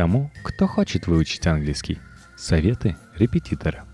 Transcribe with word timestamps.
тому, 0.00 0.30
кто 0.42 0.66
хочет 0.66 1.06
выучить 1.06 1.46
английский. 1.46 1.98
Советы 2.34 2.96
репетитора. 3.16 3.84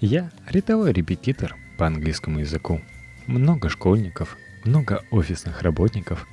Я 0.00 0.32
рядовой 0.48 0.92
репетитор 0.92 1.54
по 1.78 1.86
английскому 1.86 2.40
языку. 2.40 2.80
Много 3.28 3.68
школьников, 3.68 4.36
много 4.64 5.04
офисных 5.12 5.62
работников, 5.62 6.26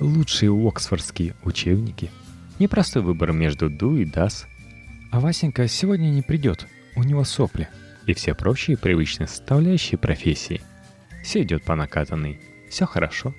лучшие 0.00 0.50
оксфордские 0.52 1.34
учебники, 1.44 2.10
непростой 2.58 3.00
выбор 3.00 3.32
между 3.32 3.70
do 3.70 4.02
и 4.02 4.04
does. 4.04 4.44
А 5.12 5.20
Васенька 5.20 5.66
сегодня 5.66 6.10
не 6.10 6.20
придет, 6.20 6.66
у 6.94 7.04
него 7.04 7.24
сопли 7.24 7.70
и 8.04 8.12
все 8.12 8.34
прочие 8.34 8.76
привычные 8.76 9.28
составляющие 9.28 9.96
профессии. 9.96 10.60
Все 11.24 11.40
идет 11.42 11.64
по 11.64 11.74
накатанной, 11.74 12.38
все 12.68 12.84
хорошо, 12.84 13.34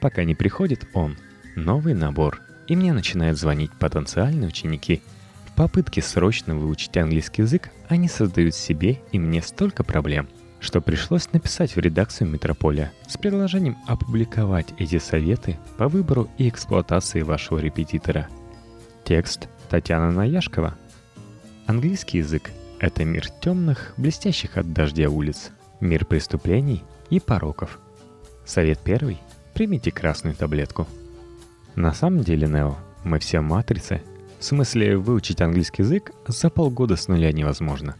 пока 0.00 0.24
не 0.24 0.34
приходит 0.34 0.88
он, 0.92 1.16
новый 1.54 1.94
набор, 1.94 2.41
и 2.68 2.76
мне 2.76 2.92
начинают 2.92 3.38
звонить 3.38 3.72
потенциальные 3.72 4.48
ученики. 4.48 5.02
В 5.46 5.54
попытке 5.54 6.00
срочно 6.02 6.54
выучить 6.54 6.96
английский 6.96 7.42
язык 7.42 7.70
они 7.88 8.08
создают 8.08 8.54
себе 8.54 9.00
и 9.12 9.18
мне 9.18 9.42
столько 9.42 9.84
проблем, 9.84 10.28
что 10.60 10.80
пришлось 10.80 11.32
написать 11.32 11.76
в 11.76 11.78
редакцию 11.78 12.30
Метрополия 12.30 12.92
с 13.06 13.16
предложением 13.16 13.76
опубликовать 13.86 14.72
эти 14.78 14.98
советы 14.98 15.58
по 15.76 15.88
выбору 15.88 16.30
и 16.38 16.48
эксплуатации 16.48 17.22
вашего 17.22 17.58
репетитора. 17.58 18.28
Текст 19.04 19.48
Татьяна 19.68 20.10
Наяшкова. 20.12 20.76
Английский 21.66 22.18
язык– 22.18 22.50
это 22.78 23.04
мир 23.04 23.28
темных, 23.28 23.94
блестящих 23.96 24.56
от 24.56 24.72
дождя 24.72 25.10
улиц, 25.10 25.50
мир 25.80 26.04
преступлений 26.04 26.84
и 27.10 27.20
пороков. 27.20 27.78
Совет 28.44 28.78
первый– 28.78 29.18
примите 29.54 29.90
красную 29.90 30.34
таблетку. 30.34 30.86
На 31.74 31.94
самом 31.94 32.22
деле, 32.22 32.46
Нео, 32.46 32.76
мы 33.04 33.18
все 33.18 33.40
матрицы. 33.40 34.02
В 34.38 34.44
смысле, 34.44 34.96
выучить 34.96 35.40
английский 35.40 35.82
язык 35.82 36.12
за 36.26 36.50
полгода 36.50 36.96
с 36.96 37.08
нуля 37.08 37.32
невозможно. 37.32 37.96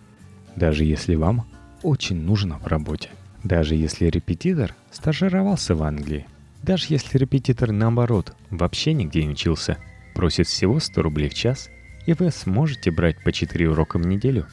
Даже 0.57 0.85
если 0.85 1.15
вам 1.15 1.47
очень 1.83 2.21
нужно 2.21 2.59
в 2.59 2.67
работе. 2.67 3.11
Даже 3.43 3.75
если 3.75 4.07
репетитор 4.07 4.75
стажировался 4.91 5.75
в 5.75 5.83
Англии. 5.83 6.27
Даже 6.63 6.87
если 6.91 7.19
репетитор, 7.19 7.73
наоборот, 7.73 8.35
вообще 8.51 8.93
нигде 8.93 9.25
не 9.25 9.31
учился, 9.31 9.79
просит 10.15 10.47
всего 10.47 10.79
100 10.79 11.03
рублей 11.03 11.29
в 11.29 11.35
час, 11.35 11.71
и 12.07 12.13
вы 12.13 12.31
сможете 12.31 12.91
брать 12.91 13.23
по 13.25 13.33
4 13.33 13.69
урока 13.69 13.99
в 13.99 14.07
неделю. 14.07 14.47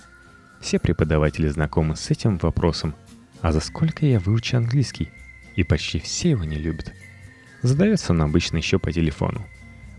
Все 0.61 0.79
преподаватели 0.79 1.47
знакомы 1.47 1.95
с 1.95 2.09
этим 2.09 2.37
вопросом. 2.37 2.95
А 3.41 3.51
за 3.51 3.59
сколько 3.59 4.05
я 4.05 4.19
выучу 4.19 4.57
английский? 4.57 5.09
И 5.55 5.63
почти 5.63 5.99
все 5.99 6.31
его 6.31 6.45
не 6.45 6.57
любят. 6.57 6.93
Задается 7.61 8.13
он 8.13 8.21
обычно 8.21 8.57
еще 8.57 8.79
по 8.79 8.91
телефону. 8.91 9.45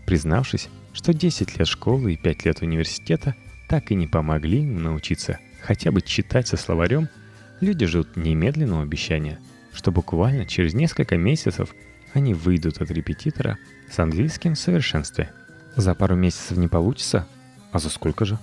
Признавшись, 0.05 0.69
что 0.93 1.13
10 1.13 1.57
лет 1.57 1.67
школы 1.67 2.13
и 2.13 2.17
5 2.17 2.45
лет 2.45 2.61
университета 2.61 3.35
так 3.67 3.91
и 3.91 3.95
не 3.95 4.07
помогли 4.07 4.59
им 4.59 4.81
научиться 4.81 5.39
хотя 5.61 5.91
бы 5.91 6.01
читать 6.01 6.47
со 6.47 6.57
словарем– 6.57 7.07
Люди 7.61 7.85
ждут 7.85 8.17
немедленного 8.17 8.81
обещания, 8.81 9.39
что 9.71 9.91
буквально 9.91 10.47
через 10.47 10.73
несколько 10.73 11.15
месяцев 11.15 11.75
они 12.13 12.33
выйдут 12.33 12.81
от 12.81 12.89
репетитора 12.89 13.59
с 13.89 13.99
английским 13.99 14.55
в 14.55 14.59
совершенстве. 14.59 15.29
За 15.75 15.93
пару 15.93 16.15
месяцев 16.15 16.57
не 16.57 16.67
получится? 16.67 17.27
А 17.71 17.77
за 17.77 17.89
сколько 17.91 18.25
же? 18.25 18.39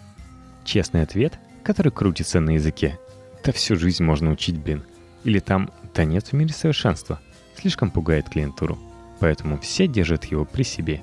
Честный 0.64 1.02
ответ, 1.02 1.36
который 1.64 1.90
крутится 1.90 2.38
на 2.38 2.50
языке. 2.50 2.96
Да 3.44 3.50
всю 3.50 3.76
жизнь 3.76 4.04
можно 4.04 4.30
учить, 4.30 4.56
блин. 4.56 4.84
Или 5.24 5.40
там 5.40 5.72
«да 5.94 6.04
нет 6.04 6.28
в 6.28 6.32
мире 6.34 6.52
совершенства». 6.52 7.20
Слишком 7.56 7.90
пугает 7.90 8.30
клиентуру. 8.30 8.78
Поэтому 9.20 9.58
все 9.58 9.86
держат 9.86 10.24
его 10.26 10.44
при 10.44 10.62
себе. 10.62 11.02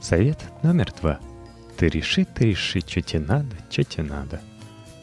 Совет 0.00 0.38
номер 0.62 0.92
два. 1.00 1.18
Ты 1.76 1.88
реши, 1.88 2.24
ты 2.24 2.50
реши, 2.50 2.80
что 2.80 3.00
тебе 3.00 3.20
надо, 3.20 3.56
что 3.70 3.84
тебе 3.84 4.04
надо. 4.04 4.40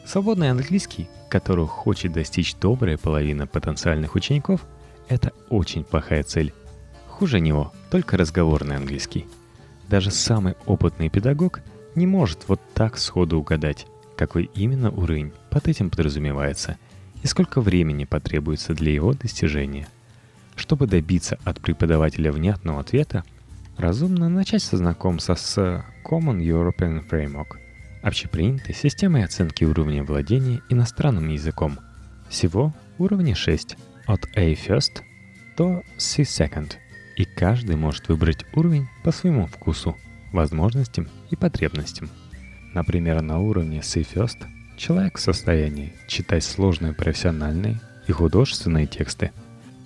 Свободный 0.04 0.50
английский 0.50 1.08
которую 1.32 1.66
хочет 1.66 2.12
достичь 2.12 2.54
добрая 2.56 2.98
половина 2.98 3.46
потенциальных 3.46 4.16
учеников, 4.16 4.66
это 5.08 5.32
очень 5.48 5.82
плохая 5.82 6.22
цель. 6.24 6.52
Хуже 7.08 7.40
него 7.40 7.72
только 7.90 8.18
разговорный 8.18 8.76
английский. 8.76 9.24
Даже 9.88 10.10
самый 10.10 10.56
опытный 10.66 11.08
педагог 11.08 11.60
не 11.94 12.06
может 12.06 12.48
вот 12.48 12.60
так 12.74 12.98
сходу 12.98 13.38
угадать, 13.38 13.86
какой 14.14 14.50
именно 14.54 14.90
уровень 14.90 15.32
под 15.48 15.68
этим 15.68 15.88
подразумевается 15.88 16.76
и 17.22 17.26
сколько 17.26 17.62
времени 17.62 18.04
потребуется 18.04 18.74
для 18.74 18.92
его 18.92 19.14
достижения. 19.14 19.88
Чтобы 20.56 20.86
добиться 20.86 21.38
от 21.44 21.60
преподавателя 21.60 22.32
внятного 22.32 22.80
ответа, 22.80 23.24
разумно 23.76 24.28
начать 24.28 24.62
со 24.62 24.76
знакомства 24.76 25.34
с 25.34 25.84
Common 26.04 26.40
European 26.40 27.08
Framework– 27.08 27.58
общепринятой 28.02 28.74
системой 28.74 29.24
оценки 29.24 29.64
уровня 29.64 30.04
владения 30.04 30.60
иностранным 30.68 31.28
языком. 31.28 31.78
Всего 32.28 32.74
уровня 32.98 33.34
6, 33.34 33.76
от 34.06 34.26
A 34.36 34.52
First 34.52 35.02
до 35.56 35.82
C 35.96 36.22
Second, 36.22 36.72
и 37.16 37.24
каждый 37.24 37.76
может 37.76 38.08
выбрать 38.08 38.44
уровень 38.54 38.88
по 39.04 39.12
своему 39.12 39.46
вкусу, 39.46 39.96
возможностям 40.32 41.08
и 41.30 41.36
потребностям. 41.36 42.10
Например, 42.74 43.22
на 43.22 43.38
уровне 43.38 43.82
C 43.82 44.00
First 44.00 44.38
человек 44.76 45.18
в 45.18 45.20
состоянии 45.20 45.94
читать 46.08 46.42
сложные 46.42 46.94
профессиональные 46.94 47.80
и 48.08 48.12
художественные 48.12 48.86
тексты, 48.86 49.30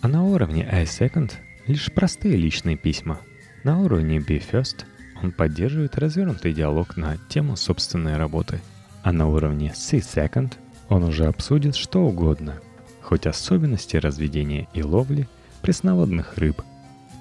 а 0.00 0.08
на 0.08 0.24
уровне 0.24 0.68
A 0.70 0.84
Second 0.84 1.32
лишь 1.66 1.92
простые 1.92 2.36
личные 2.36 2.76
письма. 2.76 3.20
На 3.64 3.80
уровне 3.80 4.20
B 4.20 4.38
First– 4.38 4.84
он 5.22 5.32
поддерживает 5.32 5.96
развернутый 5.96 6.52
диалог 6.52 6.96
на 6.96 7.16
тему 7.28 7.56
собственной 7.56 8.16
работы. 8.16 8.60
А 9.02 9.12
на 9.12 9.28
уровне 9.28 9.72
C-Second 9.74 10.54
он 10.88 11.04
уже 11.04 11.26
обсудит 11.26 11.76
что 11.76 12.02
угодно, 12.02 12.60
хоть 13.02 13.26
особенности 13.26 13.96
разведения 13.96 14.68
и 14.72 14.82
ловли 14.82 15.28
пресноводных 15.62 16.36
рыб. 16.38 16.62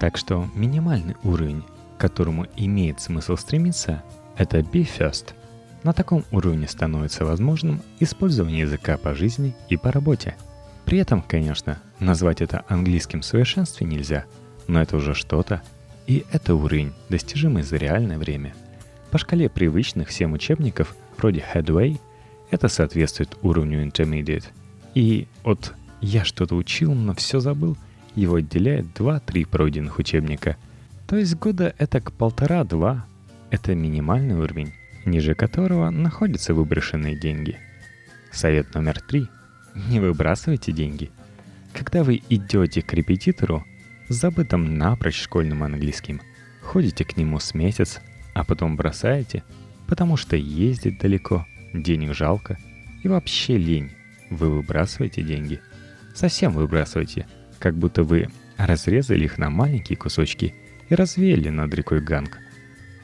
Так 0.00 0.16
что 0.16 0.48
минимальный 0.54 1.16
уровень, 1.22 1.62
к 1.96 2.00
которому 2.00 2.46
имеет 2.56 3.00
смысл 3.00 3.36
стремиться, 3.36 4.02
это 4.36 4.62
B-First. 4.62 5.34
На 5.82 5.92
таком 5.92 6.24
уровне 6.32 6.66
становится 6.68 7.24
возможным 7.24 7.82
использование 8.00 8.60
языка 8.60 8.98
по 8.98 9.14
жизни 9.14 9.54
и 9.68 9.76
по 9.76 9.92
работе. 9.92 10.36
При 10.86 10.98
этом, 10.98 11.20
конечно, 11.20 11.82
назвать 11.98 12.40
это 12.40 12.64
английским 12.68 13.20
в 13.20 13.24
совершенстве 13.26 13.86
нельзя, 13.86 14.24
но 14.68 14.80
это 14.80 14.96
уже 14.96 15.14
что-то, 15.14 15.60
и 16.06 16.24
это 16.30 16.54
уровень, 16.54 16.92
достижимый 17.08 17.64
за 17.64 17.76
реальное 17.76 18.18
время. 18.18 18.54
По 19.10 19.18
шкале 19.18 19.48
привычных 19.48 20.08
всем 20.08 20.32
учебников, 20.32 20.96
вроде 21.18 21.44
Headway, 21.52 21.98
это 22.50 22.68
соответствует 22.68 23.36
уровню 23.42 23.84
Intermediate. 23.84 24.44
И 24.94 25.26
от 25.42 25.74
«я 26.00 26.24
что-то 26.24 26.54
учил, 26.54 26.94
но 26.94 27.14
все 27.14 27.40
забыл» 27.40 27.76
его 28.14 28.36
отделяет 28.36 28.86
2-3 28.98 29.46
пройденных 29.46 29.98
учебника. 29.98 30.56
То 31.06 31.16
есть 31.16 31.36
года 31.36 31.74
это 31.78 32.00
к 32.00 32.12
полтора-два. 32.12 33.06
Это 33.50 33.74
минимальный 33.74 34.34
уровень, 34.34 34.72
ниже 35.04 35.34
которого 35.34 35.90
находятся 35.90 36.54
выброшенные 36.54 37.18
деньги. 37.18 37.58
Совет 38.32 38.74
номер 38.74 39.00
три. 39.00 39.28
Не 39.76 40.00
выбрасывайте 40.00 40.72
деньги. 40.72 41.10
Когда 41.74 42.02
вы 42.02 42.22
идете 42.30 42.80
к 42.80 42.94
репетитору, 42.94 43.64
забытым 44.08 44.78
напрочь 44.78 45.20
школьным 45.20 45.62
английским. 45.62 46.22
Ходите 46.62 47.04
к 47.04 47.16
нему 47.18 47.38
с 47.38 47.52
месяц, 47.52 48.00
а 48.34 48.42
потом 48.42 48.76
бросаете, 48.76 49.44
потому 49.86 50.16
что 50.16 50.34
ездить 50.34 50.98
далеко, 50.98 51.46
денег 51.74 52.14
жалко 52.14 52.58
и 53.02 53.08
вообще 53.08 53.58
лень. 53.58 53.92
Вы 54.30 54.50
выбрасываете 54.50 55.22
деньги. 55.22 55.60
Совсем 56.14 56.52
выбрасываете, 56.52 57.26
как 57.58 57.76
будто 57.76 58.02
вы 58.02 58.28
разрезали 58.56 59.24
их 59.24 59.36
на 59.36 59.50
маленькие 59.50 59.98
кусочки 59.98 60.54
и 60.88 60.94
развеяли 60.94 61.50
над 61.50 61.72
рекой 61.74 62.00
Ганг. 62.00 62.38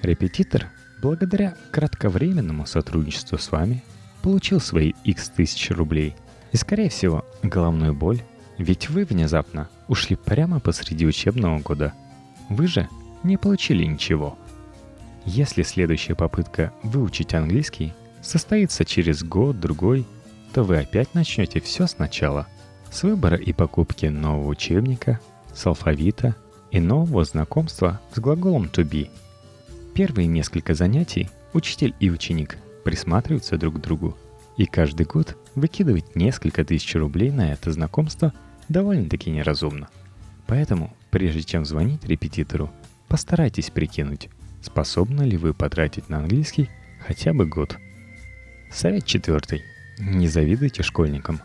Репетитор, 0.01 0.71
благодаря 1.03 1.55
кратковременному 1.71 2.65
сотрудничеству 2.65 3.37
с 3.37 3.53
вами, 3.53 3.85
получил 4.23 4.61
свои 4.61 4.95
x 5.05 5.29
тысяч 5.29 5.71
рублей. 5.71 6.17
И, 6.53 6.57
скорее 6.57 6.89
всего, 6.91 7.25
головную 7.43 7.95
боль 7.95 8.23
ведь 8.59 8.91
вы 8.91 9.05
внезапно 9.05 9.69
ушли 9.89 10.17
прямо 10.17 10.61
посреди 10.61 11.07
учебного 11.07 11.59
года. 11.59 11.93
Вы 12.49 12.67
же 12.67 12.89
не 13.23 13.37
получили 13.37 13.85
ничего. 13.85 14.39
Если 15.25 15.63
следующая 15.63 16.15
попытка 16.15 16.73
выучить 16.83 17.35
английский 17.35 17.93
состоится 18.21 18.85
через 18.85 19.23
год-другой, 19.23 20.07
то 20.53 20.63
вы 20.63 20.79
опять 20.79 21.15
начнете 21.15 21.61
все 21.61 21.87
сначала. 21.87 22.47
С 22.91 23.03
выбора 23.05 23.37
и 23.37 23.53
покупки 23.53 24.07
нового 24.07 24.49
учебника, 24.49 25.19
с 25.55 25.67
алфавита 25.67 26.37
и 26.71 26.79
нового 26.79 27.25
знакомства 27.25 28.01
с 28.15 28.19
глаголом 28.19 28.65
to 28.65 28.85
be. 28.85 29.11
Первые 29.95 30.27
несколько 30.27 30.75
занятий 30.75 31.31
учитель 31.53 31.95
и 32.01 32.11
ученик 32.11 32.59
присматриваются 32.85 33.57
друг 33.57 33.77
к 33.77 33.81
другу, 33.81 34.17
и 34.57 34.67
каждый 34.67 35.07
год 35.07 35.37
выкидывать 35.55 36.17
несколько 36.17 36.65
тысяч 36.65 36.95
рублей 36.95 37.31
на 37.31 37.53
это 37.53 37.73
знакомство 37.73 38.33
довольно-таки 38.69 39.31
неразумно. 39.31 39.89
Поэтому, 40.47 40.95
прежде 41.11 41.43
чем 41.43 41.65
звонить 41.65 42.05
репетитору, 42.05 42.71
постарайтесь 43.09 43.71
прикинуть, 43.71 44.29
способны 44.61 45.23
ли 45.23 45.37
вы 45.37 45.55
потратить 45.55 46.09
на 46.09 46.19
английский 46.19 46.71
хотя 47.07 47.33
бы 47.33 47.47
год. 47.47 47.79
Совет 48.71 49.05
четвертый. 49.05 49.63
Не 49.99 50.29
завидуйте 50.29 50.83
школьникам. 50.83 51.41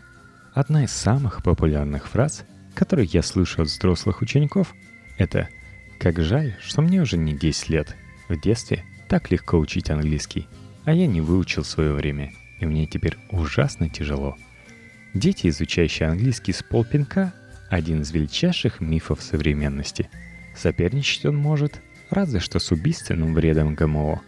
Одна 0.54 0.84
из 0.84 0.92
самых 0.92 1.42
популярных 1.42 2.08
фраз, 2.08 2.44
которые 2.74 3.06
я 3.12 3.22
слышу 3.22 3.62
от 3.62 3.68
взрослых 3.68 4.22
учеников, 4.22 4.74
это 5.18 5.48
«Как 5.98 6.20
жаль, 6.20 6.54
что 6.60 6.80
мне 6.80 7.02
уже 7.02 7.16
не 7.16 7.36
10 7.36 7.68
лет. 7.70 7.96
В 8.28 8.40
детстве 8.40 8.84
так 9.08 9.30
легко 9.30 9.58
учить 9.58 9.90
английский, 9.90 10.46
а 10.84 10.92
я 10.92 11.06
не 11.06 11.20
выучил 11.20 11.64
свое 11.64 11.92
время, 11.92 12.32
и 12.60 12.66
мне 12.66 12.86
теперь 12.86 13.16
ужасно 13.30 13.88
тяжело». 13.88 14.36
Дети, 15.14 15.48
изучающие 15.48 16.08
английский 16.08 16.52
с 16.52 16.62
полпинка, 16.62 17.32
один 17.70 18.02
из 18.02 18.10
величайших 18.12 18.80
мифов 18.80 19.22
современности. 19.22 20.08
Соперничать 20.54 21.26
он 21.26 21.36
может 21.36 21.80
разве 22.10 22.40
что 22.40 22.58
с 22.58 22.70
убийственным 22.70 23.34
вредом 23.34 23.74
ГМО. 23.74 24.22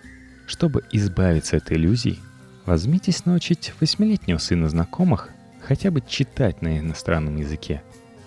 Чтобы 0.47 0.83
избавиться 0.93 1.57
от 1.57 1.71
иллюзий, 1.71 2.19
возьмитесь 2.67 3.25
научить 3.25 3.73
восьмилетнего 3.81 4.39
сына 4.39 4.69
знакомых 4.69 5.31
хотя 5.61 5.91
бы 5.91 6.03
читать 6.07 6.63
на 6.63 6.79
иностранном 6.79 7.37
языке. 7.37 7.83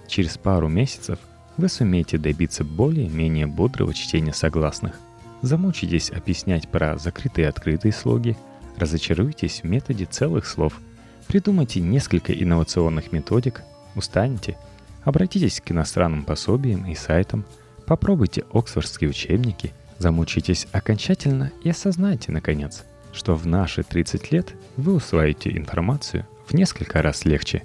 Через 0.08 0.38
пару 0.38 0.70
месяцев 0.70 1.20
вы 1.58 1.70
сумеете 1.70 2.18
добиться 2.18 2.64
более-менее 2.64 3.48
бодрого 3.48 3.94
чтения 3.94 4.34
согласных. 4.34 5.00
Замучитесь 5.42 6.12
объяснять 6.12 6.70
про 6.70 6.98
закрытые 6.98 7.46
и 7.46 7.50
открытые 7.50 7.92
слоги, 7.92 8.38
разочаруйтесь 8.78 9.62
в 9.62 9.66
методе 9.66 10.06
целых 10.06 10.46
слов, 10.46 10.80
придумайте 11.28 11.80
несколько 11.80 12.34
инновационных 12.34 13.12
методик, 13.12 13.64
устанете, 13.96 14.58
обратитесь 15.04 15.62
к 15.62 15.72
иностранным 15.72 16.24
пособиям 16.24 16.86
и 16.86 16.96
сайтам, 16.96 17.46
попробуйте 17.86 18.44
оксфордские 18.52 19.10
учебники, 19.10 19.74
замучитесь 19.98 20.68
окончательно 20.72 21.52
и 21.64 21.70
осознайте, 21.70 22.32
наконец, 22.32 22.84
что 23.14 23.36
в 23.36 23.46
наши 23.46 23.84
30 23.84 24.32
лет 24.32 24.54
вы 24.76 24.96
усвоите 24.96 25.56
информацию 25.58 26.26
в 26.48 26.54
несколько 26.54 27.02
раз 27.02 27.26
легче. 27.26 27.64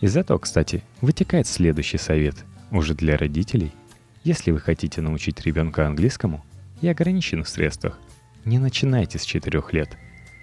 Из 0.00 0.16
этого, 0.16 0.38
кстати, 0.38 0.82
вытекает 1.00 1.46
следующий 1.46 1.98
совет, 1.98 2.36
уже 2.70 2.94
для 2.94 3.16
родителей. 3.16 3.72
Если 4.24 4.50
вы 4.50 4.60
хотите 4.60 5.00
научить 5.00 5.40
ребенка 5.42 5.86
английскому 5.86 6.44
и 6.80 6.88
ограничены 6.88 7.42
в 7.42 7.48
средствах, 7.48 7.98
не 8.44 8.58
начинайте 8.58 9.18
с 9.18 9.24
4 9.24 9.62
лет. 9.72 9.96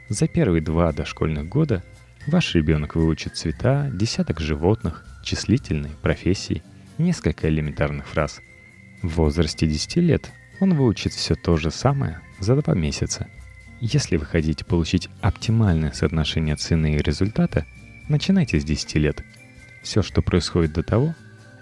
За 0.10 0.28
первые 0.28 0.62
два 0.62 0.92
дошкольных 0.92 1.48
года 1.48 1.84
ваш 2.28 2.56
ребенок 2.56 2.96
выучит 2.96 3.36
цвета, 3.36 3.90
десяток 3.94 4.40
животных, 4.40 5.06
числительные, 5.24 5.94
профессии 6.02 6.64
несколько 6.98 7.50
элементарных 7.50 8.08
фраз. 8.08 8.42
В 9.02 9.16
возрасте 9.16 9.68
10 9.68 9.96
лет 9.98 10.32
он 10.60 10.76
выучит 10.76 11.14
все 11.14 11.36
то 11.36 11.58
же 11.58 11.72
самое 11.72 12.22
за 12.40 12.56
два 12.56 12.74
месяца– 12.74 13.28
если 13.86 14.16
вы 14.16 14.26
хотите 14.26 14.64
получить 14.64 15.10
оптимальное 15.20 15.92
соотношение 15.92 16.56
цены 16.56 16.96
и 16.96 17.02
результата, 17.02 17.66
начинайте 18.08 18.58
с 18.58 18.64
10 18.64 18.96
лет. 18.96 19.26
Все, 19.82 20.02
что 20.02 20.22
происходит 20.22 20.72
до 20.72 20.84
того, 20.84 21.14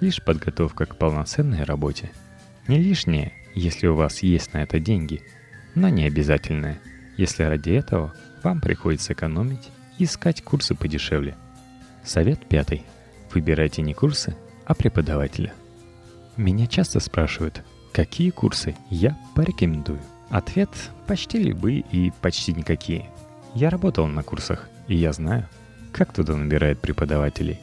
лишь 0.01 0.23
подготовка 0.23 0.85
к 0.85 0.99
полноценной 0.99 1.63
работе. 1.63 2.11
Не 2.67 2.77
лишнее, 2.77 3.33
если 3.55 3.88
у 3.88 3.95
вас 3.95 4.21
есть 4.21 4.53
на 4.53 4.61
это 4.61 4.79
деньги, 4.79 5.23
но 5.73 5.89
не 5.89 6.05
обязательное, 6.05 6.79
если 7.17 7.41
ради 7.41 7.71
этого 7.71 8.13
вам 8.43 8.61
приходится 8.61 9.13
экономить 9.13 9.69
и 9.97 10.05
искать 10.05 10.43
курсы 10.43 10.75
подешевле. 10.75 11.35
Совет 12.03 12.45
пятый. 12.47 12.83
Выбирайте 13.33 13.81
не 13.81 13.93
курсы, 13.93 14.35
а 14.65 14.73
преподавателя. 14.73 15.53
Меня 16.38 16.67
часто 16.67 16.99
спрашивают, 16.99 17.63
какие 17.93 18.29
курсы 18.29 18.75
я 18.89 19.17
порекомендую. 19.35 20.01
Ответ– 20.29 20.69
почти 21.07 21.43
любые 21.43 21.83
и 21.91 22.11
почти 22.21 22.53
никакие. 22.53 23.09
Я 23.53 23.69
работал 23.69 24.07
на 24.07 24.23
курсах, 24.23 24.69
и 24.88 24.95
я 24.95 25.11
знаю, 25.11 25.47
как 25.91 26.13
туда 26.13 26.35
набирают 26.35 26.79
преподавателей. 26.79 27.59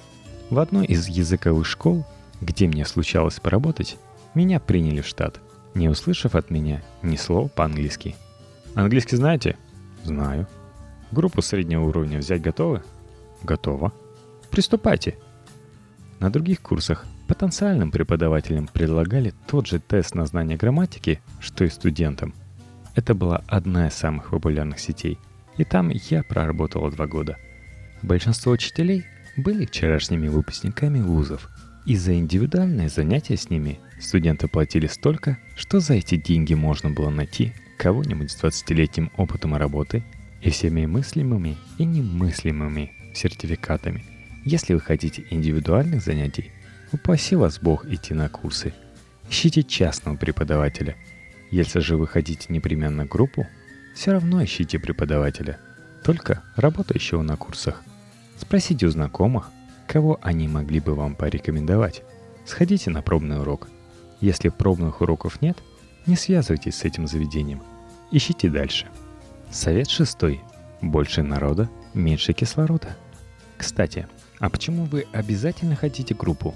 В 0.50 0.58
одной 0.58 0.86
из 0.86 1.08
языковых 1.08 1.66
школ, 1.66 2.06
где 2.40 2.66
мне 2.68 2.84
случалось 2.84 3.40
поработать, 3.40 3.96
меня 4.34 4.60
приняли 4.60 5.00
в 5.00 5.06
штат, 5.06 5.40
не 5.74 5.88
услышав 5.88 6.34
от 6.34 6.50
меня 6.50 6.82
ни 7.02 7.16
слова 7.16 7.48
по-английски. 7.48 8.16
Английский 8.74 9.16
знаете? 9.16 9.56
Знаю. 10.04 10.46
Группу 11.12 11.42
среднего 11.42 11.84
уровня 11.84 12.18
взять 12.18 12.42
готовы? 12.42 12.82
Готово. 13.42 13.92
Приступайте. 14.50 15.18
На 16.20 16.30
других 16.30 16.60
курсах 16.60 17.06
потенциальным 17.26 17.90
преподавателям 17.90 18.66
предлагали 18.66 19.32
тот 19.46 19.66
же 19.66 19.78
тест 19.78 20.14
на 20.14 20.26
знание 20.26 20.56
грамматики, 20.56 21.20
что 21.40 21.64
и 21.64 21.68
студентам– 21.68 22.34
это 22.98 23.14
была 23.14 23.44
одна 23.46 23.86
из 23.86 23.94
самых 23.94 24.30
популярных 24.30 24.80
сетей, 24.80 25.18
и 25.56 25.62
там 25.62 25.88
я 25.88 26.24
проработала 26.24 26.90
два 26.90 27.06
года. 27.06 27.36
Большинство 28.02 28.50
учителей 28.50 29.04
были 29.36 29.66
вчерашними 29.66 30.26
выпускниками 30.26 31.00
вузов, 31.00 31.48
и 31.86 31.94
за 31.94 32.14
индивидуальные 32.18 32.88
занятия 32.88 33.36
с 33.36 33.50
ними 33.50 33.78
студенты 34.00 34.48
платили 34.48 34.88
столько, 34.88 35.38
что 35.54 35.78
за 35.78 35.94
эти 35.94 36.16
деньги 36.16 36.54
можно 36.54 36.90
было 36.90 37.08
найти 37.08 37.52
кого-нибудь 37.78 38.32
с 38.32 38.42
20-летним 38.42 39.12
опытом 39.16 39.54
работы 39.54 40.02
и 40.40 40.50
всеми 40.50 40.86
мыслимыми 40.86 41.56
и 41.78 41.84
немыслимыми 41.84 42.92
сертификатами. 43.14 44.04
Если 44.44 44.74
вы 44.74 44.80
хотите 44.80 45.24
индивидуальных 45.30 46.02
занятий, 46.02 46.50
упаси 46.92 47.36
вас 47.36 47.58
Бог 47.58 47.86
идти 47.86 48.14
на 48.14 48.28
курсы. 48.28 48.72
Ищите 49.28 49.62
частного 49.62 50.16
преподавателя– 50.16 50.96
если 51.50 51.80
же 51.80 51.96
вы 51.96 52.06
хотите 52.06 52.52
непременно 52.52 53.06
группу, 53.06 53.46
все 53.94 54.12
равно 54.12 54.44
ищите 54.44 54.78
преподавателя, 54.78 55.58
только 56.04 56.42
работающего 56.56 57.22
на 57.22 57.36
курсах. 57.36 57.82
Спросите 58.38 58.86
у 58.86 58.90
знакомых, 58.90 59.50
кого 59.86 60.18
они 60.22 60.46
могли 60.46 60.80
бы 60.80 60.94
вам 60.94 61.14
порекомендовать. 61.14 62.02
Сходите 62.44 62.90
на 62.90 63.02
пробный 63.02 63.40
урок. 63.40 63.68
Если 64.20 64.50
пробных 64.50 65.00
уроков 65.00 65.40
нет, 65.40 65.58
не 66.06 66.16
связывайтесь 66.16 66.76
с 66.76 66.84
этим 66.84 67.06
заведением. 67.06 67.62
Ищите 68.10 68.50
дальше. 68.50 68.86
Совет 69.50 69.88
шестой. 69.88 70.40
Больше 70.80 71.22
народа, 71.22 71.68
меньше 71.94 72.32
кислорода. 72.32 72.96
Кстати, 73.56 74.06
а 74.38 74.48
почему 74.50 74.84
вы 74.84 75.06
обязательно 75.12 75.74
хотите 75.74 76.14
группу? 76.14 76.54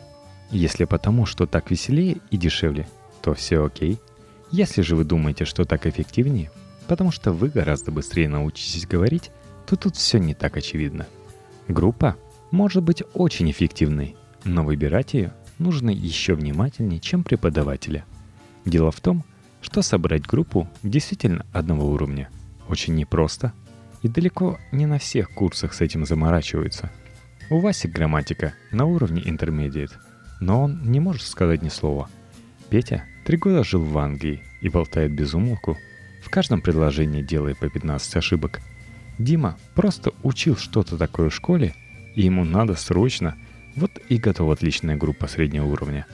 Если 0.50 0.84
потому, 0.84 1.26
что 1.26 1.46
так 1.46 1.70
веселее 1.70 2.18
и 2.30 2.36
дешевле, 2.36 2.86
то 3.22 3.34
все 3.34 3.64
окей– 3.64 3.98
если 4.52 4.82
же 4.82 4.96
вы 4.96 5.04
думаете, 5.04 5.46
что 5.46 5.64
так 5.64 5.86
эффективнее, 5.86 6.50
потому 6.86 7.10
что 7.10 7.32
вы 7.32 7.48
гораздо 7.48 7.90
быстрее 7.90 8.28
научитесь 8.28 8.86
говорить, 8.86 9.31
то 9.67 9.76
тут 9.76 9.96
все 9.96 10.19
не 10.19 10.34
так 10.34 10.58
очевидно. 10.58 11.06
Группа 11.69 12.17
может 12.50 12.82
быть 12.82 13.02
очень 13.14 13.50
эффективной, 13.50 14.14
но 14.44 14.62
выбирать 14.62 15.14
ее 15.14 15.32
нужно 15.58 15.88
еще 15.88 16.34
внимательнее, 16.34 17.00
чем 17.00 17.24
преподавателя. 17.24 18.05
Дело 18.67 18.90
в 18.90 19.00
том, 19.00 19.24
что 19.62 19.81
собрать 19.81 20.26
группу 20.26 20.69
действительно 20.82 21.46
одного 21.55 21.86
уровня 21.86 22.28
очень 22.72 22.96
непросто, 22.96 23.52
и 24.02 24.08
далеко 24.08 24.58
не 24.72 24.86
на 24.86 24.98
всех 24.98 25.31
курсах 25.31 25.74
с 25.74 25.81
этим 25.81 26.05
заморачиваются. 26.05 26.91
У 27.50 27.60
Васи 27.60 27.86
грамматика 27.86 28.55
на 28.72 28.86
уровне 28.86 29.22
intermediate, 29.22 29.93
но 30.41 30.62
он 30.62 30.82
не 30.82 30.98
может 30.98 31.22
сказать 31.22 31.62
ни 31.62 31.69
слова. 31.69 32.08
Петя 32.69 33.05
Три 33.24 33.36
года 33.36 33.62
жил 33.62 33.84
в 33.84 33.96
Англии 33.98 34.43
и 34.60 34.69
болтает 34.69 35.12
без 35.12 35.32
умолку, 35.34 35.79
в 36.24 36.31
каждом 36.31 36.60
предложении 36.60 37.22
делая 37.22 37.55
по 37.55 37.69
15 37.69 38.17
ошибок. 38.17 38.60
Дима 39.19 39.56
просто 39.74 40.12
учил 40.24 40.56
что-то 40.56 40.96
такое 40.96 41.31
в 41.31 41.34
школе, 41.34 41.74
и 42.17 42.22
ему 42.22 42.44
надо 42.44 42.74
срочно, 42.74 43.36
вот 43.76 43.93
и 44.08 44.17
готова 44.17 44.55
отличная 44.55 44.96
группа 44.96 45.29
среднего 45.29 45.67
уровня. 45.67 46.06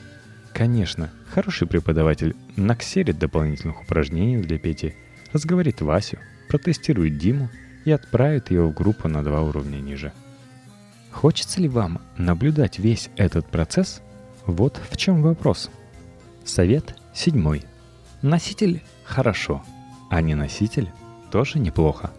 Конечно, 0.53 1.11
хороший 1.33 1.67
преподаватель 1.67 2.37
наксерит 2.57 3.19
дополнительных 3.19 3.83
упражнений 3.83 4.37
для 4.43 4.59
Пети, 4.59 4.95
разговорит 5.33 5.81
Васю, 5.81 6.19
протестирует 6.49 7.19
Диму 7.19 7.49
и 7.85 7.91
отправит 7.91 8.51
его 8.51 8.69
в 8.69 8.75
группу 8.75 9.09
на 9.09 9.23
два 9.23 9.43
уровня 9.43 9.79
ниже. 9.79 10.13
Хочется 11.11 11.61
ли 11.61 11.69
вам 11.69 12.01
наблюдать 12.17 12.79
весь 12.79 13.11
этот 13.17 13.47
процесс? 13.47 14.03
Вот 14.47 14.81
в 14.91 14.97
чем 14.97 15.23
вопрос. 15.23 15.71
Совет 16.45 16.95
седьмой. 17.15 17.65
Носитель– 18.23 18.83
хорошо, 19.05 19.63
а 20.11 20.21
не 20.21 20.35
носитель– 20.35 20.91
тоже 21.31 21.59
неплохо. 21.59 22.11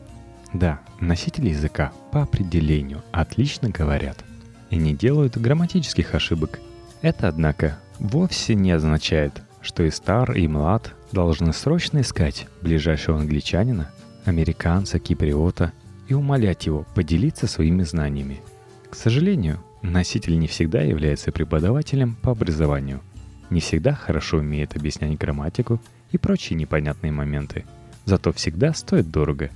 Да, 0.53 0.79
носители 0.99 1.49
языка 1.49 1.91
по 2.11 2.23
определению 2.23 3.03
отлично 3.11 3.69
говорят 3.69 4.23
и 4.69 4.75
не 4.75 4.93
делают 4.93 5.37
грамматических 5.37 6.13
ошибок. 6.15 6.59
Это, 7.01 7.27
однако, 7.27 7.79
вовсе 7.99 8.55
не 8.55 8.71
означает, 8.71 9.41
что 9.61 9.83
и 9.83 9.89
стар, 9.89 10.31
и 10.31 10.47
млад 10.47 10.93
должны 11.11 11.53
срочно 11.53 12.01
искать 12.01 12.47
ближайшего 12.61 13.19
англичанина, 13.19 13.91
американца, 14.25 14.99
киприота 14.99 15.71
и 16.07 16.13
умолять 16.13 16.65
его 16.65 16.85
поделиться 16.95 17.47
своими 17.47 17.83
знаниями. 17.83 18.41
К 18.89 18.95
сожалению, 18.95 19.59
носитель 19.81 20.37
не 20.39 20.47
всегда 20.47 20.81
является 20.81 21.31
преподавателем 21.31 22.15
по 22.15 22.31
образованию– 22.31 23.01
не 23.49 23.61
всегда 23.61 23.93
хорошо 23.93 24.37
умеет 24.37 24.75
объяснять 24.75 25.17
грамматику 25.17 25.81
и 26.11 26.17
прочие 26.17 26.57
непонятные 26.57 27.11
моменты, 27.11 27.65
зато 28.05 28.31
всегда 28.31 28.73
стоит 28.73 29.09
дорого. 29.09 29.49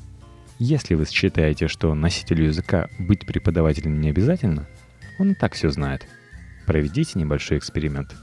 Если 0.60 0.96
вы 0.96 1.06
считаете, 1.06 1.68
что 1.68 1.94
носителю 1.94 2.46
языка 2.46 2.90
быть 2.98 3.26
преподавателем 3.26 4.00
не 4.00 4.10
обязательно, 4.10 4.68
он 5.20 5.32
и 5.32 5.36
так 5.36 5.54
все 5.54 5.70
знает. 5.70 6.08
Проведите 6.66 7.20
небольшой 7.20 7.58
эксперимент. 7.58 8.16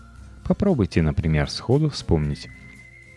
Попробуйте, 0.51 1.01
например, 1.01 1.49
сходу 1.49 1.91
вспомнить, 1.91 2.49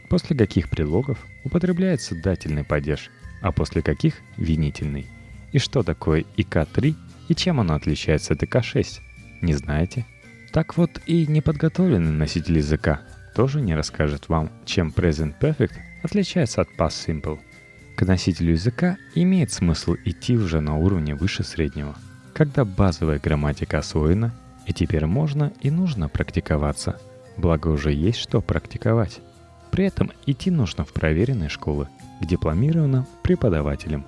после 0.07 0.37
каких 0.37 0.69
предлогов 0.69 1.17
употребляется 1.43 2.13
дательный 2.13 2.63
падеж, 2.63 3.09
а 3.41 3.51
после 3.51 3.81
каких– 3.81 4.21
винительный. 4.37 5.07
И 5.51 5.57
что 5.57 5.81
такое 5.81 6.25
ИК-3 6.37 6.95
и 7.29 7.33
чем 7.33 7.59
оно 7.59 7.73
отличается 7.73 8.33
от 8.35 8.43
ИК-6? 8.43 8.99
Не 9.41 9.55
знаете? 9.55 10.05
Так 10.51 10.77
вот 10.77 11.01
и 11.07 11.25
неподготовленный 11.25 12.11
носитель 12.11 12.57
языка 12.57 13.01
тоже 13.33 13.61
не 13.61 13.73
расскажет 13.73 14.29
вам, 14.29 14.51
чем 14.65 14.93
Present 14.95 15.33
Perfect 15.41 15.73
отличается 16.03 16.61
от 16.61 16.69
Past 16.77 17.07
Simple. 17.07 17.39
К 17.95 18.05
носителю 18.05 18.51
языка 18.51 18.97
имеет 19.15 19.51
смысл 19.51 19.95
идти 20.05 20.37
уже 20.37 20.61
на 20.61 20.75
уровне 20.75 21.15
выше 21.15 21.43
среднего, 21.43 21.95
когда 22.35 22.63
базовая 22.63 23.17
грамматика 23.17 23.79
освоена, 23.79 24.35
и 24.67 24.71
теперь 24.73 25.07
можно 25.07 25.51
и 25.61 25.71
нужно 25.71 26.09
практиковаться, 26.09 26.99
благо 27.37 27.69
уже 27.69 27.91
есть 27.91 28.19
что 28.19 28.41
практиковать. 28.41 29.21
При 29.71 29.85
этом 29.85 30.11
идти 30.25 30.51
нужно 30.51 30.85
в 30.85 30.93
проверенные 30.93 31.49
школы, 31.49 31.87
к 32.21 32.25
дипломированным 32.25 33.05
преподавателям. 33.23 34.05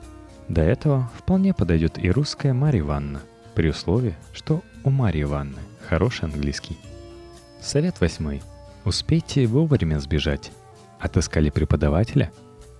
До 0.48 0.62
этого 0.62 1.10
вполне 1.18 1.54
подойдет 1.54 1.98
и 1.98 2.12
русская 2.12 2.54
Марья 2.54 2.82
Ивановна, 2.82 3.22
при 3.56 3.70
условии, 3.70 4.16
что 4.34 4.62
у 4.84 4.90
Марьи 4.90 5.24
Ивановны 5.24 5.62
хороший 5.88 6.26
английский. 6.26 6.78
Совет 7.62 8.00
восьмой. 8.00 8.44
Успейте 8.84 9.48
вовремя 9.48 10.00
сбежать. 10.00 10.52
Отыскали 11.00 11.50
преподавателя? 11.50 12.32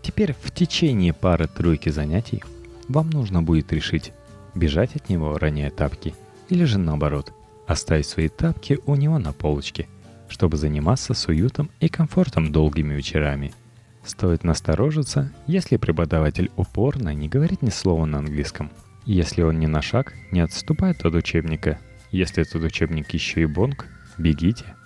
Теперь 0.04 0.36
в 0.40 0.52
течение 0.52 1.14
пары-тройки 1.14 1.90
занятий 1.90 2.44
вам 2.88 3.10
нужно 3.10 3.42
будет 3.42 3.74
решить, 3.74 4.14
бежать 4.54 4.96
от 4.96 5.10
него, 5.10 5.40
роняя 5.40 5.72
тапки, 5.72 6.14
или 6.50 6.66
же 6.66 6.78
наоборот, 6.78 7.34
оставить 7.66 8.06
свои 8.06 8.30
тапки 8.30 8.80
у 8.86 8.94
него 8.94 9.18
на 9.18 9.34
полочке, 9.34 9.88
чтобы 10.30 10.58
заниматься 10.58 11.14
с 11.14 11.28
уютом 11.28 11.70
и 11.80 11.88
комфортом 11.90 12.52
долгими 12.52 12.94
вечерами. 12.94 13.54
Стоит 14.04 14.44
насторожиться, 14.44 15.32
если 15.48 15.78
преподаватель 15.78 16.52
упорно 16.56 17.14
не 17.14 17.28
говорит 17.28 17.62
ни 17.62 17.70
слова 17.70 18.06
на 18.06 18.20
английском. 18.20 18.72
Если 19.06 19.42
он 19.42 19.60
ни 19.60 19.66
на 19.66 19.82
шаг 19.82 20.14
не 20.32 20.42
отступает 20.42 21.06
от 21.06 21.14
учебника, 21.16 21.80
если 22.12 22.44
этот 22.44 22.64
учебник 22.64 23.14
еще 23.14 23.42
и 23.42 23.46
бонг, 23.46 23.88
бегите– 24.18 24.66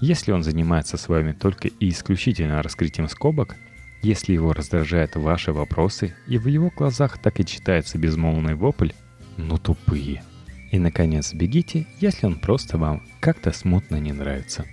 если 0.00 0.32
он 0.32 0.42
занимается 0.42 0.98
с 0.98 1.08
вами 1.08 1.32
только 1.32 1.68
и 1.68 1.88
исключительно 1.88 2.62
раскрытием 2.62 3.08
скобок, 3.08 3.56
если 4.02 4.34
его 4.34 4.52
раздражают 4.52 5.16
ваши 5.16 5.50
вопросы, 5.50 6.14
и 6.26 6.36
в 6.36 6.46
его 6.46 6.70
глазах 6.76 7.16
так 7.16 7.40
и 7.40 7.46
читается 7.46 7.96
безмолвный 7.96 8.54
вопль 8.54 8.90
«ну 9.38 9.56
тупые». 9.56 10.22
И, 10.74 10.78
наконец, 10.78 11.32
бегите, 11.32 11.86
если 12.00 12.26
он 12.26 12.34
просто 12.34 12.76
вам 12.78 13.02
как-то 13.20 13.52
смутно 13.52 13.96
не 13.96 14.12
нравится. 14.12 14.64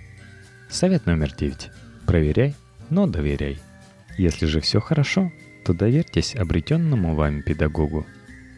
Совет 0.68 1.06
номер 1.06 1.32
девять. 1.32 1.70
Проверяй, 2.06 2.54
но 2.90 3.06
доверяй. 3.06 3.60
Если 4.18 4.46
же 4.46 4.60
все 4.60 4.80
хорошо, 4.80 5.32
то 5.64 5.72
доверьтесь 5.72 6.34
обретенному 6.34 7.14
вами 7.14 7.40
педагогу. 7.40 8.04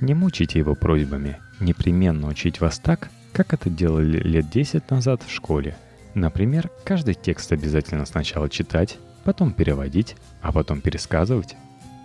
Не 0.01 0.15
мучайте 0.15 0.59
его 0.59 0.75
просьбами 0.75 1.37
непременно 1.61 2.29
учить 2.29 2.61
вас 2.61 2.79
так, 2.79 3.11
как 3.33 3.53
это 3.53 3.71
делали 3.71 4.19
лет 4.19 4.51
10 4.51 4.91
назад 4.91 5.23
в 5.23 5.31
школе– 5.31 5.77
Например, 6.15 6.71
каждый 6.85 7.15
текст 7.15 7.51
обязательно 7.53 8.07
сначала 8.07 8.49
читать, 8.49 8.99
потом 9.25 9.53
переводить, 9.53 10.17
а 10.41 10.53
потом 10.53 10.81
пересказывать. 10.81 11.57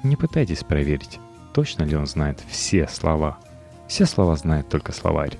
Не 0.03 0.15
пытайтесь 0.15 0.63
проверить, 0.63 1.19
точно 1.53 1.83
ли 1.83 1.95
он 1.95 2.07
знает 2.07 2.39
все 2.49 2.87
слова. 2.87 3.37
Все 3.89 4.05
слова 4.05 4.37
знает 4.37 4.69
только 4.69 4.93
словарь. 4.93 5.37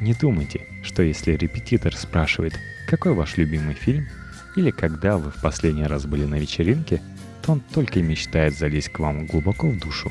Не 0.00 0.14
думайте, 0.14 0.66
что 0.82 1.02
если 1.02 1.32
репетитор 1.32 1.94
спрашивает, 1.94 2.58
какой 2.88 3.14
ваш 3.14 3.36
любимый 3.36 3.74
фильм, 3.74 4.08
или 4.56 4.70
когда 4.70 5.16
вы 5.16 5.30
в 5.30 5.40
последний 5.40 5.84
раз 5.84 6.06
были 6.06 6.24
на 6.24 6.34
вечеринке, 6.34 7.00
то 7.42 7.52
он 7.52 7.60
только 7.60 8.00
и 8.00 8.02
мечтает 8.02 8.56
залезть 8.56 8.88
к 8.88 8.98
вам 8.98 9.26
глубоко 9.26 9.68
в 9.68 9.78
душу. 9.78 10.10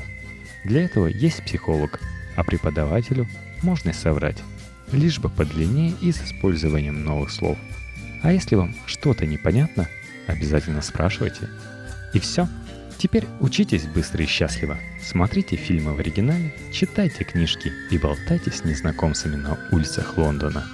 Для 0.64 0.82
этого 0.82 1.08
есть 1.08 1.44
психолог, 1.44 2.00
а 2.36 2.44
преподавателю 2.44 3.28
можно 3.62 3.90
и 3.90 3.92
соврать, 3.92 4.42
лишь 4.90 5.18
бы 5.18 5.28
подлиннее 5.28 5.92
и 6.00 6.10
с 6.12 6.22
использованием 6.22 7.04
новых 7.04 7.30
слов– 7.30 7.58
а 8.22 8.32
если 8.32 8.54
вам 8.54 8.74
что-то 8.86 9.26
непонятно, 9.26 9.88
обязательно 10.28 10.80
спрашивайте. 10.80 11.48
И 12.14 12.20
все. 12.20 12.48
Теперь 13.02 13.26
учитесь 13.40 13.88
быстро 13.88 14.22
и 14.22 14.28
счастливо. 14.28 14.78
Смотрите 15.02 15.56
фильмы 15.56 15.92
в 15.92 15.98
оригинале, 15.98 16.54
читайте 16.70 17.24
книжки 17.24 17.72
и 17.90 17.98
болтайте 17.98 18.52
с 18.52 18.64
незнакомцами 18.64 19.34
на 19.34 19.58
улицах 19.72 20.16
Лондона. 20.16 20.64